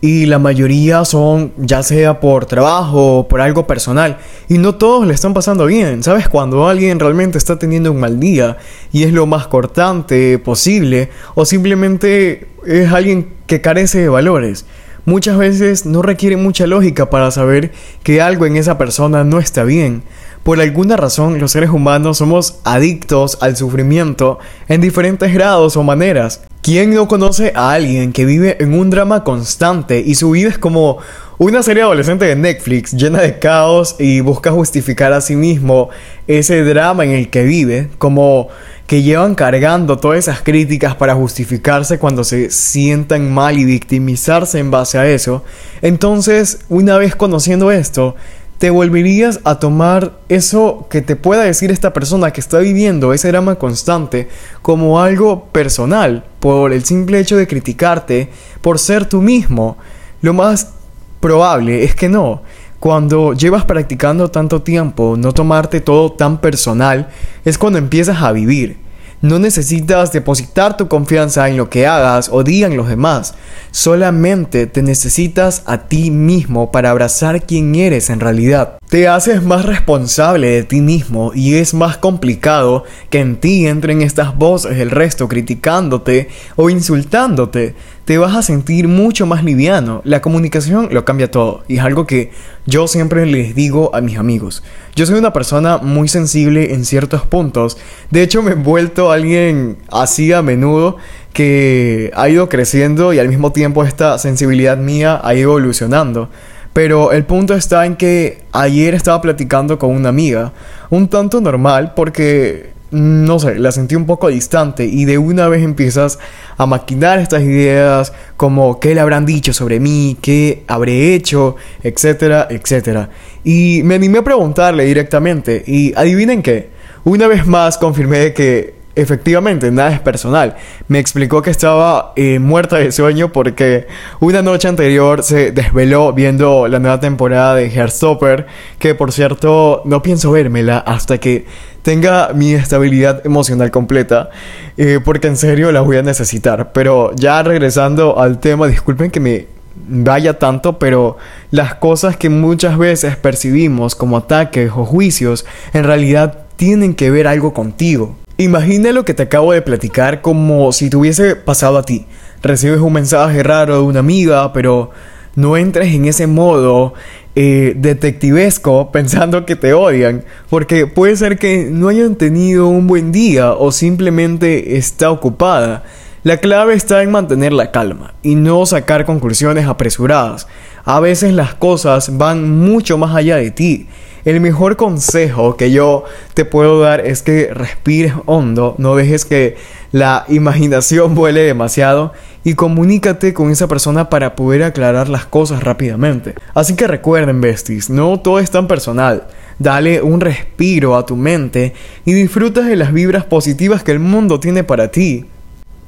y 0.00 0.24
la 0.26 0.38
mayoría 0.38 1.04
son 1.04 1.52
ya 1.58 1.82
sea 1.82 2.20
por 2.20 2.46
trabajo 2.46 3.18
o 3.18 3.28
por 3.28 3.42
algo 3.42 3.66
personal 3.66 4.16
y 4.48 4.56
no 4.56 4.76
todos 4.76 5.06
le 5.06 5.12
están 5.12 5.34
pasando 5.34 5.66
bien. 5.66 6.02
¿Sabes? 6.02 6.28
Cuando 6.28 6.66
alguien 6.66 6.98
realmente 6.98 7.36
está 7.36 7.58
teniendo 7.58 7.92
un 7.92 8.00
mal 8.00 8.18
día 8.18 8.56
y 8.92 9.02
es 9.02 9.12
lo 9.12 9.26
más 9.26 9.48
cortante 9.48 10.38
posible 10.38 11.10
o 11.34 11.44
simplemente 11.44 12.48
es 12.66 12.90
alguien 12.92 13.28
que 13.46 13.60
carece 13.60 13.98
de 14.00 14.08
valores. 14.08 14.64
Muchas 15.04 15.36
veces 15.36 15.86
no 15.86 16.02
requiere 16.02 16.36
mucha 16.36 16.66
lógica 16.66 17.10
para 17.10 17.30
saber 17.30 17.72
que 18.02 18.22
algo 18.22 18.46
en 18.46 18.56
esa 18.56 18.78
persona 18.78 19.24
no 19.24 19.38
está 19.38 19.64
bien. 19.64 20.02
Por 20.42 20.58
alguna 20.60 20.96
razón 20.96 21.38
los 21.38 21.52
seres 21.52 21.70
humanos 21.70 22.18
somos 22.18 22.60
adictos 22.64 23.38
al 23.42 23.56
sufrimiento 23.56 24.38
en 24.68 24.80
diferentes 24.80 25.34
grados 25.34 25.76
o 25.76 25.82
maneras. 25.82 26.42
¿Quién 26.62 26.94
no 26.94 27.08
conoce 27.08 27.52
a 27.54 27.72
alguien 27.72 28.12
que 28.12 28.24
vive 28.24 28.56
en 28.60 28.72
un 28.72 28.90
drama 28.90 29.22
constante 29.22 30.02
y 30.04 30.14
su 30.14 30.30
vida 30.30 30.48
es 30.48 30.58
como 30.58 30.98
una 31.36 31.62
serie 31.62 31.82
adolescente 31.82 32.26
de 32.26 32.36
Netflix 32.36 32.92
llena 32.92 33.20
de 33.20 33.38
caos 33.38 33.96
y 33.98 34.20
busca 34.20 34.50
justificar 34.50 35.12
a 35.12 35.22
sí 35.22 35.36
mismo 35.36 35.88
ese 36.26 36.62
drama 36.64 37.04
en 37.04 37.12
el 37.12 37.30
que 37.30 37.44
vive, 37.44 37.88
como 37.96 38.48
que 38.86 39.02
llevan 39.02 39.34
cargando 39.34 39.98
todas 39.98 40.18
esas 40.18 40.42
críticas 40.42 40.96
para 40.96 41.14
justificarse 41.14 41.98
cuando 41.98 42.24
se 42.24 42.50
sientan 42.50 43.32
mal 43.32 43.58
y 43.58 43.64
victimizarse 43.64 44.58
en 44.58 44.70
base 44.70 44.98
a 44.98 45.08
eso? 45.08 45.44
Entonces, 45.80 46.60
una 46.68 46.98
vez 46.98 47.16
conociendo 47.16 47.70
esto, 47.70 48.16
te 48.60 48.68
volverías 48.68 49.40
a 49.44 49.58
tomar 49.58 50.18
eso 50.28 50.86
que 50.90 51.00
te 51.00 51.16
pueda 51.16 51.44
decir 51.44 51.70
esta 51.70 51.94
persona 51.94 52.30
que 52.30 52.42
está 52.42 52.58
viviendo 52.58 53.14
ese 53.14 53.28
drama 53.28 53.54
constante 53.54 54.28
como 54.60 55.00
algo 55.00 55.46
personal, 55.46 56.26
por 56.40 56.74
el 56.74 56.84
simple 56.84 57.20
hecho 57.20 57.38
de 57.38 57.46
criticarte, 57.46 58.28
por 58.60 58.78
ser 58.78 59.06
tú 59.06 59.22
mismo. 59.22 59.78
Lo 60.20 60.34
más 60.34 60.74
probable 61.20 61.84
es 61.84 61.94
que 61.94 62.10
no. 62.10 62.42
Cuando 62.80 63.32
llevas 63.32 63.64
practicando 63.64 64.30
tanto 64.30 64.60
tiempo, 64.60 65.16
no 65.16 65.32
tomarte 65.32 65.80
todo 65.80 66.12
tan 66.12 66.38
personal, 66.38 67.08
es 67.46 67.56
cuando 67.56 67.78
empiezas 67.78 68.20
a 68.20 68.30
vivir. 68.30 68.76
No 69.22 69.38
necesitas 69.38 70.12
depositar 70.12 70.78
tu 70.78 70.88
confianza 70.88 71.46
en 71.50 71.58
lo 71.58 71.68
que 71.68 71.86
hagas 71.86 72.30
o 72.32 72.42
digan 72.42 72.76
los 72.76 72.88
demás. 72.88 73.34
Solamente 73.70 74.66
te 74.66 74.82
necesitas 74.82 75.62
a 75.66 75.88
ti 75.88 76.10
mismo 76.10 76.72
para 76.72 76.90
abrazar 76.90 77.42
quien 77.42 77.74
eres 77.74 78.08
en 78.08 78.20
realidad. 78.20 78.79
Te 78.90 79.06
haces 79.06 79.44
más 79.44 79.66
responsable 79.66 80.48
de 80.48 80.64
ti 80.64 80.80
mismo 80.80 81.30
y 81.32 81.54
es 81.54 81.74
más 81.74 81.96
complicado 81.96 82.82
que 83.08 83.20
en 83.20 83.36
ti 83.36 83.68
entren 83.68 84.02
estas 84.02 84.36
voces 84.36 84.76
del 84.78 84.90
resto 84.90 85.28
criticándote 85.28 86.28
o 86.56 86.70
insultándote. 86.70 87.76
Te 88.04 88.18
vas 88.18 88.34
a 88.34 88.42
sentir 88.42 88.88
mucho 88.88 89.26
más 89.26 89.44
liviano. 89.44 90.02
La 90.02 90.20
comunicación 90.20 90.88
lo 90.90 91.04
cambia 91.04 91.30
todo 91.30 91.62
y 91.68 91.76
es 91.76 91.84
algo 91.84 92.04
que 92.04 92.32
yo 92.66 92.88
siempre 92.88 93.26
les 93.26 93.54
digo 93.54 93.94
a 93.94 94.00
mis 94.00 94.18
amigos. 94.18 94.64
Yo 94.96 95.06
soy 95.06 95.20
una 95.20 95.32
persona 95.32 95.78
muy 95.78 96.08
sensible 96.08 96.74
en 96.74 96.84
ciertos 96.84 97.22
puntos. 97.22 97.78
De 98.10 98.24
hecho 98.24 98.42
me 98.42 98.50
he 98.50 98.54
vuelto 98.54 99.12
alguien 99.12 99.78
así 99.92 100.32
a 100.32 100.42
menudo 100.42 100.96
que 101.32 102.10
ha 102.16 102.28
ido 102.28 102.48
creciendo 102.48 103.12
y 103.12 103.20
al 103.20 103.28
mismo 103.28 103.52
tiempo 103.52 103.84
esta 103.84 104.18
sensibilidad 104.18 104.78
mía 104.78 105.20
ha 105.22 105.32
ido 105.36 105.50
evolucionando. 105.50 106.28
Pero 106.72 107.12
el 107.12 107.24
punto 107.24 107.54
está 107.54 107.84
en 107.84 107.96
que 107.96 108.42
ayer 108.52 108.94
estaba 108.94 109.20
platicando 109.20 109.78
con 109.78 109.90
una 109.90 110.10
amiga, 110.10 110.52
un 110.88 111.08
tanto 111.08 111.40
normal 111.40 111.94
porque, 111.96 112.70
no 112.92 113.40
sé, 113.40 113.58
la 113.58 113.72
sentí 113.72 113.96
un 113.96 114.06
poco 114.06 114.28
distante 114.28 114.84
y 114.84 115.04
de 115.04 115.18
una 115.18 115.48
vez 115.48 115.64
empiezas 115.64 116.20
a 116.56 116.66
maquinar 116.66 117.18
estas 117.18 117.42
ideas 117.42 118.12
como 118.36 118.78
qué 118.78 118.94
le 118.94 119.00
habrán 119.00 119.26
dicho 119.26 119.52
sobre 119.52 119.80
mí, 119.80 120.16
qué 120.22 120.62
habré 120.68 121.14
hecho, 121.14 121.56
etcétera, 121.82 122.46
etcétera. 122.48 123.10
Y 123.42 123.82
me 123.82 123.96
animé 123.96 124.18
a 124.18 124.24
preguntarle 124.24 124.84
directamente 124.84 125.64
y 125.66 125.92
adivinen 125.96 126.40
qué, 126.40 126.70
una 127.02 127.26
vez 127.26 127.46
más 127.46 127.78
confirmé 127.78 128.32
que 128.32 128.79
Efectivamente, 129.00 129.70
nada 129.70 129.92
es 129.92 130.00
personal. 130.00 130.56
Me 130.88 130.98
explicó 130.98 131.40
que 131.40 131.48
estaba 131.48 132.12
eh, 132.16 132.38
muerta 132.38 132.76
de 132.76 132.92
sueño 132.92 133.32
porque 133.32 133.86
una 134.20 134.42
noche 134.42 134.68
anterior 134.68 135.22
se 135.22 135.52
desveló 135.52 136.12
viendo 136.12 136.68
la 136.68 136.78
nueva 136.80 137.00
temporada 137.00 137.54
de 137.54 137.70
Heartstopper, 137.70 138.46
que 138.78 138.94
por 138.94 139.10
cierto 139.12 139.80
no 139.86 140.02
pienso 140.02 140.32
vérmela 140.32 140.76
hasta 140.76 141.16
que 141.16 141.46
tenga 141.80 142.32
mi 142.34 142.52
estabilidad 142.52 143.24
emocional 143.24 143.70
completa, 143.70 144.28
eh, 144.76 145.00
porque 145.02 145.28
en 145.28 145.38
serio 145.38 145.72
la 145.72 145.80
voy 145.80 145.96
a 145.96 146.02
necesitar. 146.02 146.72
Pero 146.72 147.12
ya 147.16 147.42
regresando 147.42 148.18
al 148.18 148.38
tema, 148.38 148.66
disculpen 148.66 149.10
que 149.10 149.20
me 149.20 149.46
vaya 149.88 150.38
tanto, 150.38 150.78
pero 150.78 151.16
las 151.50 151.76
cosas 151.76 152.18
que 152.18 152.28
muchas 152.28 152.76
veces 152.76 153.16
percibimos 153.16 153.94
como 153.94 154.18
ataques 154.18 154.70
o 154.76 154.84
juicios 154.84 155.46
en 155.72 155.84
realidad 155.84 156.40
tienen 156.56 156.92
que 156.92 157.10
ver 157.10 157.26
algo 157.26 157.54
contigo. 157.54 158.16
Imagina 158.40 158.90
lo 158.92 159.04
que 159.04 159.12
te 159.12 159.24
acabo 159.24 159.52
de 159.52 159.60
platicar 159.60 160.22
como 160.22 160.72
si 160.72 160.88
te 160.88 160.96
hubiese 160.96 161.36
pasado 161.36 161.76
a 161.76 161.82
ti. 161.82 162.06
Recibes 162.42 162.80
un 162.80 162.94
mensaje 162.94 163.42
raro 163.42 163.74
de 163.74 163.82
una 163.82 164.00
amiga, 164.00 164.54
pero 164.54 164.92
no 165.34 165.58
entres 165.58 165.92
en 165.92 166.06
ese 166.06 166.26
modo 166.26 166.94
eh, 167.34 167.74
detectivesco 167.76 168.90
pensando 168.92 169.44
que 169.44 169.56
te 169.56 169.74
odian, 169.74 170.24
porque 170.48 170.86
puede 170.86 171.16
ser 171.16 171.36
que 171.36 171.68
no 171.70 171.88
hayan 171.88 172.16
tenido 172.16 172.66
un 172.68 172.86
buen 172.86 173.12
día 173.12 173.52
o 173.52 173.72
simplemente 173.72 174.78
está 174.78 175.10
ocupada. 175.10 175.82
La 176.22 176.38
clave 176.38 176.72
está 176.72 177.02
en 177.02 177.10
mantener 177.10 177.52
la 177.52 177.70
calma 177.70 178.14
y 178.22 178.36
no 178.36 178.64
sacar 178.64 179.04
conclusiones 179.04 179.66
apresuradas. 179.66 180.46
A 180.92 180.98
veces 180.98 181.32
las 181.32 181.54
cosas 181.54 182.18
van 182.18 182.50
mucho 182.50 182.98
más 182.98 183.14
allá 183.14 183.36
de 183.36 183.52
ti. 183.52 183.86
El 184.24 184.40
mejor 184.40 184.74
consejo 184.74 185.56
que 185.56 185.70
yo 185.70 186.02
te 186.34 186.44
puedo 186.44 186.80
dar 186.80 187.06
es 187.06 187.22
que 187.22 187.54
respires 187.54 188.12
hondo, 188.26 188.74
no 188.76 188.96
dejes 188.96 189.24
que 189.24 189.56
la 189.92 190.24
imaginación 190.26 191.14
vuele 191.14 191.42
demasiado 191.42 192.12
y 192.42 192.54
comunícate 192.54 193.32
con 193.32 193.52
esa 193.52 193.68
persona 193.68 194.10
para 194.10 194.34
poder 194.34 194.64
aclarar 194.64 195.08
las 195.08 195.26
cosas 195.26 195.62
rápidamente. 195.62 196.34
Así 196.54 196.74
que 196.74 196.88
recuerden, 196.88 197.40
besties, 197.40 197.88
no 197.88 198.18
todo 198.18 198.40
es 198.40 198.50
tan 198.50 198.66
personal. 198.66 199.28
Dale 199.60 200.02
un 200.02 200.20
respiro 200.20 200.96
a 200.96 201.06
tu 201.06 201.14
mente 201.14 201.72
y 202.04 202.14
disfruta 202.14 202.62
de 202.62 202.74
las 202.74 202.92
vibras 202.92 203.22
positivas 203.22 203.84
que 203.84 203.92
el 203.92 204.00
mundo 204.00 204.40
tiene 204.40 204.64
para 204.64 204.90
ti. 204.90 205.24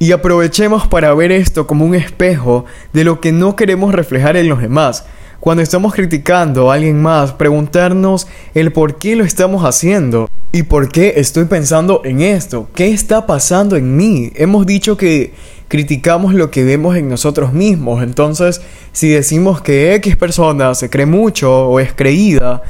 Y 0.02 0.10
aprovechemos 0.10 0.88
para 0.88 1.14
ver 1.14 1.30
esto 1.30 1.68
como 1.68 1.84
un 1.84 1.94
espejo 1.94 2.64
de 2.92 3.04
lo 3.04 3.20
que 3.20 3.30
no 3.30 3.54
queremos 3.54 3.94
reflejar 3.94 4.36
en 4.36 4.48
los 4.48 4.60
demás. 4.60 5.04
Cuando 5.38 5.62
estamos 5.62 5.94
criticando 5.94 6.72
a 6.72 6.74
alguien 6.74 7.00
más, 7.00 7.34
preguntarnos 7.34 8.26
el 8.52 8.72
por 8.72 8.98
qué 8.98 9.14
lo 9.14 9.22
estamos 9.22 9.62
haciendo 9.64 10.28
y 10.50 10.64
por 10.64 10.88
qué 10.88 11.14
estoy 11.18 11.44
pensando 11.44 12.02
en 12.04 12.20
esto, 12.20 12.68
qué 12.74 12.90
está 12.90 13.28
pasando 13.28 13.76
en 13.76 13.96
mí. 13.96 14.32
Hemos 14.34 14.66
dicho 14.66 14.96
que 14.96 15.34
criticamos 15.68 16.34
lo 16.34 16.50
que 16.50 16.64
vemos 16.64 16.96
en 16.96 17.08
nosotros 17.08 17.52
mismos, 17.52 18.02
entonces 18.02 18.60
si 18.90 19.08
decimos 19.10 19.62
que 19.62 19.94
X 19.94 20.16
persona 20.16 20.74
se 20.74 20.90
cree 20.90 21.06
mucho 21.06 21.68
o 21.68 21.78
es 21.78 21.92
creída, 21.92 22.62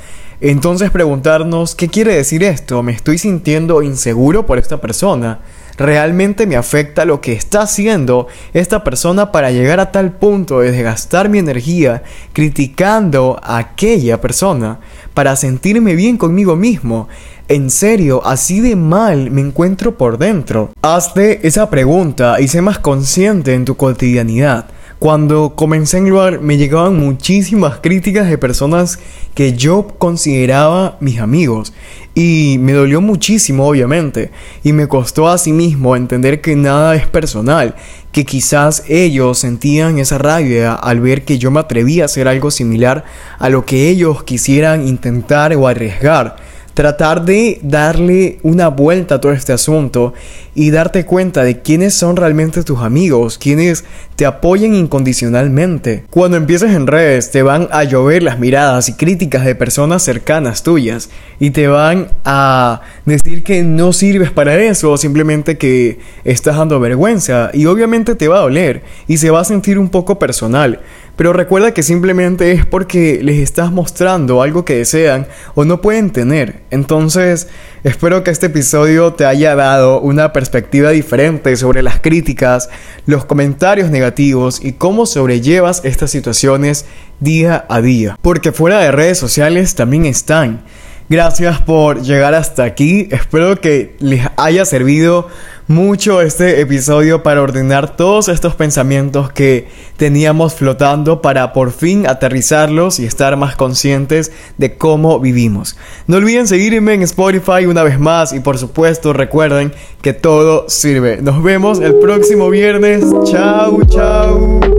entonces 0.51 0.91
preguntarnos 0.91 1.75
qué 1.75 1.89
quiere 1.89 2.15
decir 2.15 2.43
esto, 2.43 2.83
me 2.83 2.93
estoy 2.93 3.19
sintiendo 3.19 3.83
inseguro 3.83 4.45
por 4.45 4.59
esta 4.59 4.81
persona 4.81 5.41
realmente 5.77 6.47
me 6.47 6.57
afecta 6.57 7.05
lo 7.05 7.21
que 7.21 7.33
está 7.33 7.63
haciendo 7.63 8.27
esta 8.53 8.85
persona 8.85 9.33
para 9.33 9.51
llegar 9.51 9.81
a 9.81 9.91
tal 9.93 10.13
punto 10.13 10.61
de 10.61 10.73
desgastar 10.73 11.29
mi 11.29 11.39
energía 11.39 12.03
criticando 12.33 13.41
a 13.43 13.59
aquella 13.59 14.21
persona 14.21 14.81
para 15.15 15.37
sentirme 15.37 15.95
bien 15.95 16.17
conmigo 16.17 16.57
mismo. 16.57 17.09
En 17.49 17.71
serio, 17.71 18.23
así 18.25 18.61
de 18.61 18.77
mal 18.77 19.31
me 19.31 19.41
encuentro 19.41 19.99
por 19.99 20.17
dentro. 20.17 20.71
Hazte 20.83 21.47
esa 21.47 21.69
pregunta 21.69 22.41
y 22.41 22.49
sé 22.49 22.63
más 22.63 22.79
consciente 22.79 23.55
en 23.55 23.65
tu 23.65 23.77
cotidianidad. 23.77 24.67
Cuando 25.03 25.57
comencé 25.57 25.99
en 25.99 26.09
lugar 26.09 26.41
me 26.43 26.57
llegaban 26.57 26.97
muchísimas 26.97 27.81
críticas 27.81 28.31
de 28.31 28.39
personas 28.39 29.01
que 29.35 29.53
yo 29.55 29.89
consideraba 29.99 30.97
mis 31.01 31.19
amigos. 31.19 31.73
Y 32.15 32.59
me 32.61 32.73
dolió 32.73 33.01
muchísimo 33.01 33.67
obviamente. 33.67 34.31
Y 34.63 34.73
me 34.73 34.87
costó 34.87 35.27
a 35.27 35.39
sí 35.39 35.53
mismo 35.53 35.97
entender 35.97 36.41
que 36.41 36.55
nada 36.55 36.95
es 36.95 37.09
personal, 37.09 37.75
que 38.13 38.25
quizás 38.25 38.85
ellos 38.87 39.39
sentían 39.39 39.99
esa 39.99 40.19
rabia 40.19 40.73
al 40.73 41.01
ver 41.01 41.25
que 41.25 41.37
yo 41.37 41.51
me 41.51 41.59
atrevía 41.59 42.05
a 42.05 42.07
hacer 42.07 42.29
algo 42.29 42.53
similar 42.53 43.05
a 43.41 43.49
lo 43.49 43.67
que 43.67 43.89
ellos 43.89 44.23
quisieran 44.23 44.87
intentar 44.87 45.53
o 45.57 45.67
arriesgar 45.67 46.37
tratar 46.75 47.25
de 47.25 47.61
darle 47.63 48.39
una 48.43 48.69
vuelta 48.69 49.17
a 49.17 49.21
todo 49.21 49.33
este 49.33 49.53
asunto 49.53 50.15
y 50.55 50.71
darte 50.71 51.05
cuenta 51.05 51.45
de 51.45 51.61
quiénes 51.61 51.95
son 51.95 52.17
realmente 52.17 52.63
tus 52.63 52.81
amigos, 52.81 53.39
quienes 53.39 53.85
te 54.17 54.27
apoyan 54.27 54.75
incondicionalmente. 54.75 56.05
Cuando 56.11 56.37
empieces 56.37 56.73
en 56.73 56.87
redes 56.87 57.31
te 57.31 57.43
van 57.43 57.69
a 57.73 57.85
llover 57.85 58.23
las 58.23 58.39
miradas 58.39 58.89
y 58.89 58.95
críticas 58.95 59.45
de 59.45 59.55
personas 59.55 60.03
cercanas 60.03 60.63
tuyas 60.63 61.11
y 61.41 61.51
te 61.51 61.69
van 61.69 62.09
a 62.25 62.83
decir 63.07 63.43
que 63.43 63.63
no 63.63 63.93
sirves 63.93 64.31
para 64.31 64.59
eso 64.59 64.93
o 64.93 64.97
simplemente 64.97 65.59
que 65.59 66.01
estás 66.25 66.57
dando 66.57 66.81
vergüenza 66.81 67.51
y 67.53 67.67
obviamente 67.67 68.15
te 68.15 68.29
va 68.29 68.39
a 68.39 68.43
doler 68.43 68.83
y 69.09 69.17
se 69.17 69.31
va 69.31 69.41
a 69.41 69.45
sentir 69.45 69.79
un 69.79 69.89
poco 69.89 70.19
personal. 70.19 70.81
Pero 71.17 71.33
recuerda 71.33 71.75
que 71.75 71.83
simplemente 71.83 72.53
es 72.53 72.65
porque 72.65 73.21
les 73.23 73.39
estás 73.39 73.71
mostrando 73.71 74.43
algo 74.43 74.65
que 74.65 74.77
desean 74.77 75.27
o 75.55 75.65
no 75.65 75.81
pueden 75.83 76.11
tener. 76.11 76.63
Entonces, 76.71 77.49
espero 77.85 78.25
que 78.25 78.31
este 78.31 78.47
episodio 78.47 79.13
te 79.13 79.27
haya 79.27 79.55
dado 79.55 80.01
una 80.01 80.33
perspectiva 80.33 80.91
diferente 80.91 81.55
sobre 81.57 81.83
las 81.83 82.01
críticas, 82.01 82.71
los 83.05 83.27
comentarios 83.27 83.91
negativos 83.91 84.65
y 84.65 84.73
cómo 84.73 85.05
sobrellevas 85.05 85.83
estas 85.85 86.11
situaciones 86.11 86.87
día 87.21 87.67
a 87.69 87.83
día. 87.83 88.19
Porque 88.23 88.51
fuera 88.51 88.81
de 88.81 88.91
redes 88.91 89.19
sociales 89.19 89.75
también 89.75 90.07
están. 90.07 90.63
Gracias 91.13 91.61
por 91.61 92.01
llegar 92.01 92.35
hasta 92.35 92.65
aquí. 92.65 93.07
Espero 93.11 93.61
que 93.61 93.95
les 93.99 94.27
haya 94.39 94.65
servido 94.65 95.29
mucho 95.67 96.23
este 96.23 96.63
episodio 96.63 97.23
para 97.23 97.43
ordenar 97.43 97.99
todos 97.99 98.31
estos 98.31 98.55
pensamientos 98.55 99.31
que 99.31 99.69
teníamos 99.99 100.55
flotando 100.55 101.21
para 101.21 101.53
por 101.53 101.71
fin 101.71 102.07
aterrizarlos 102.07 102.99
y 102.99 103.05
estar 103.05 103.37
más 103.37 103.57
conscientes 103.57 104.33
de 104.57 104.79
cómo 104.79 105.21
vivimos. 105.21 105.77
No 106.07 106.17
olviden 106.17 106.49
seguirme 106.49 106.95
en 106.95 107.03
Spotify 107.03 107.67
una 107.67 107.83
vez 107.83 108.01
más 108.01 108.33
y 108.33 108.41
por 108.41 108.57
supuesto 108.57 109.13
recuerden 109.13 109.75
que 110.01 110.15
todo 110.15 110.65
sirve. 110.71 111.19
Nos 111.21 111.43
vemos 111.43 111.79
el 111.81 111.95
próximo 111.97 112.49
viernes. 112.49 113.05
Chao, 113.27 113.85
chao. 113.85 114.72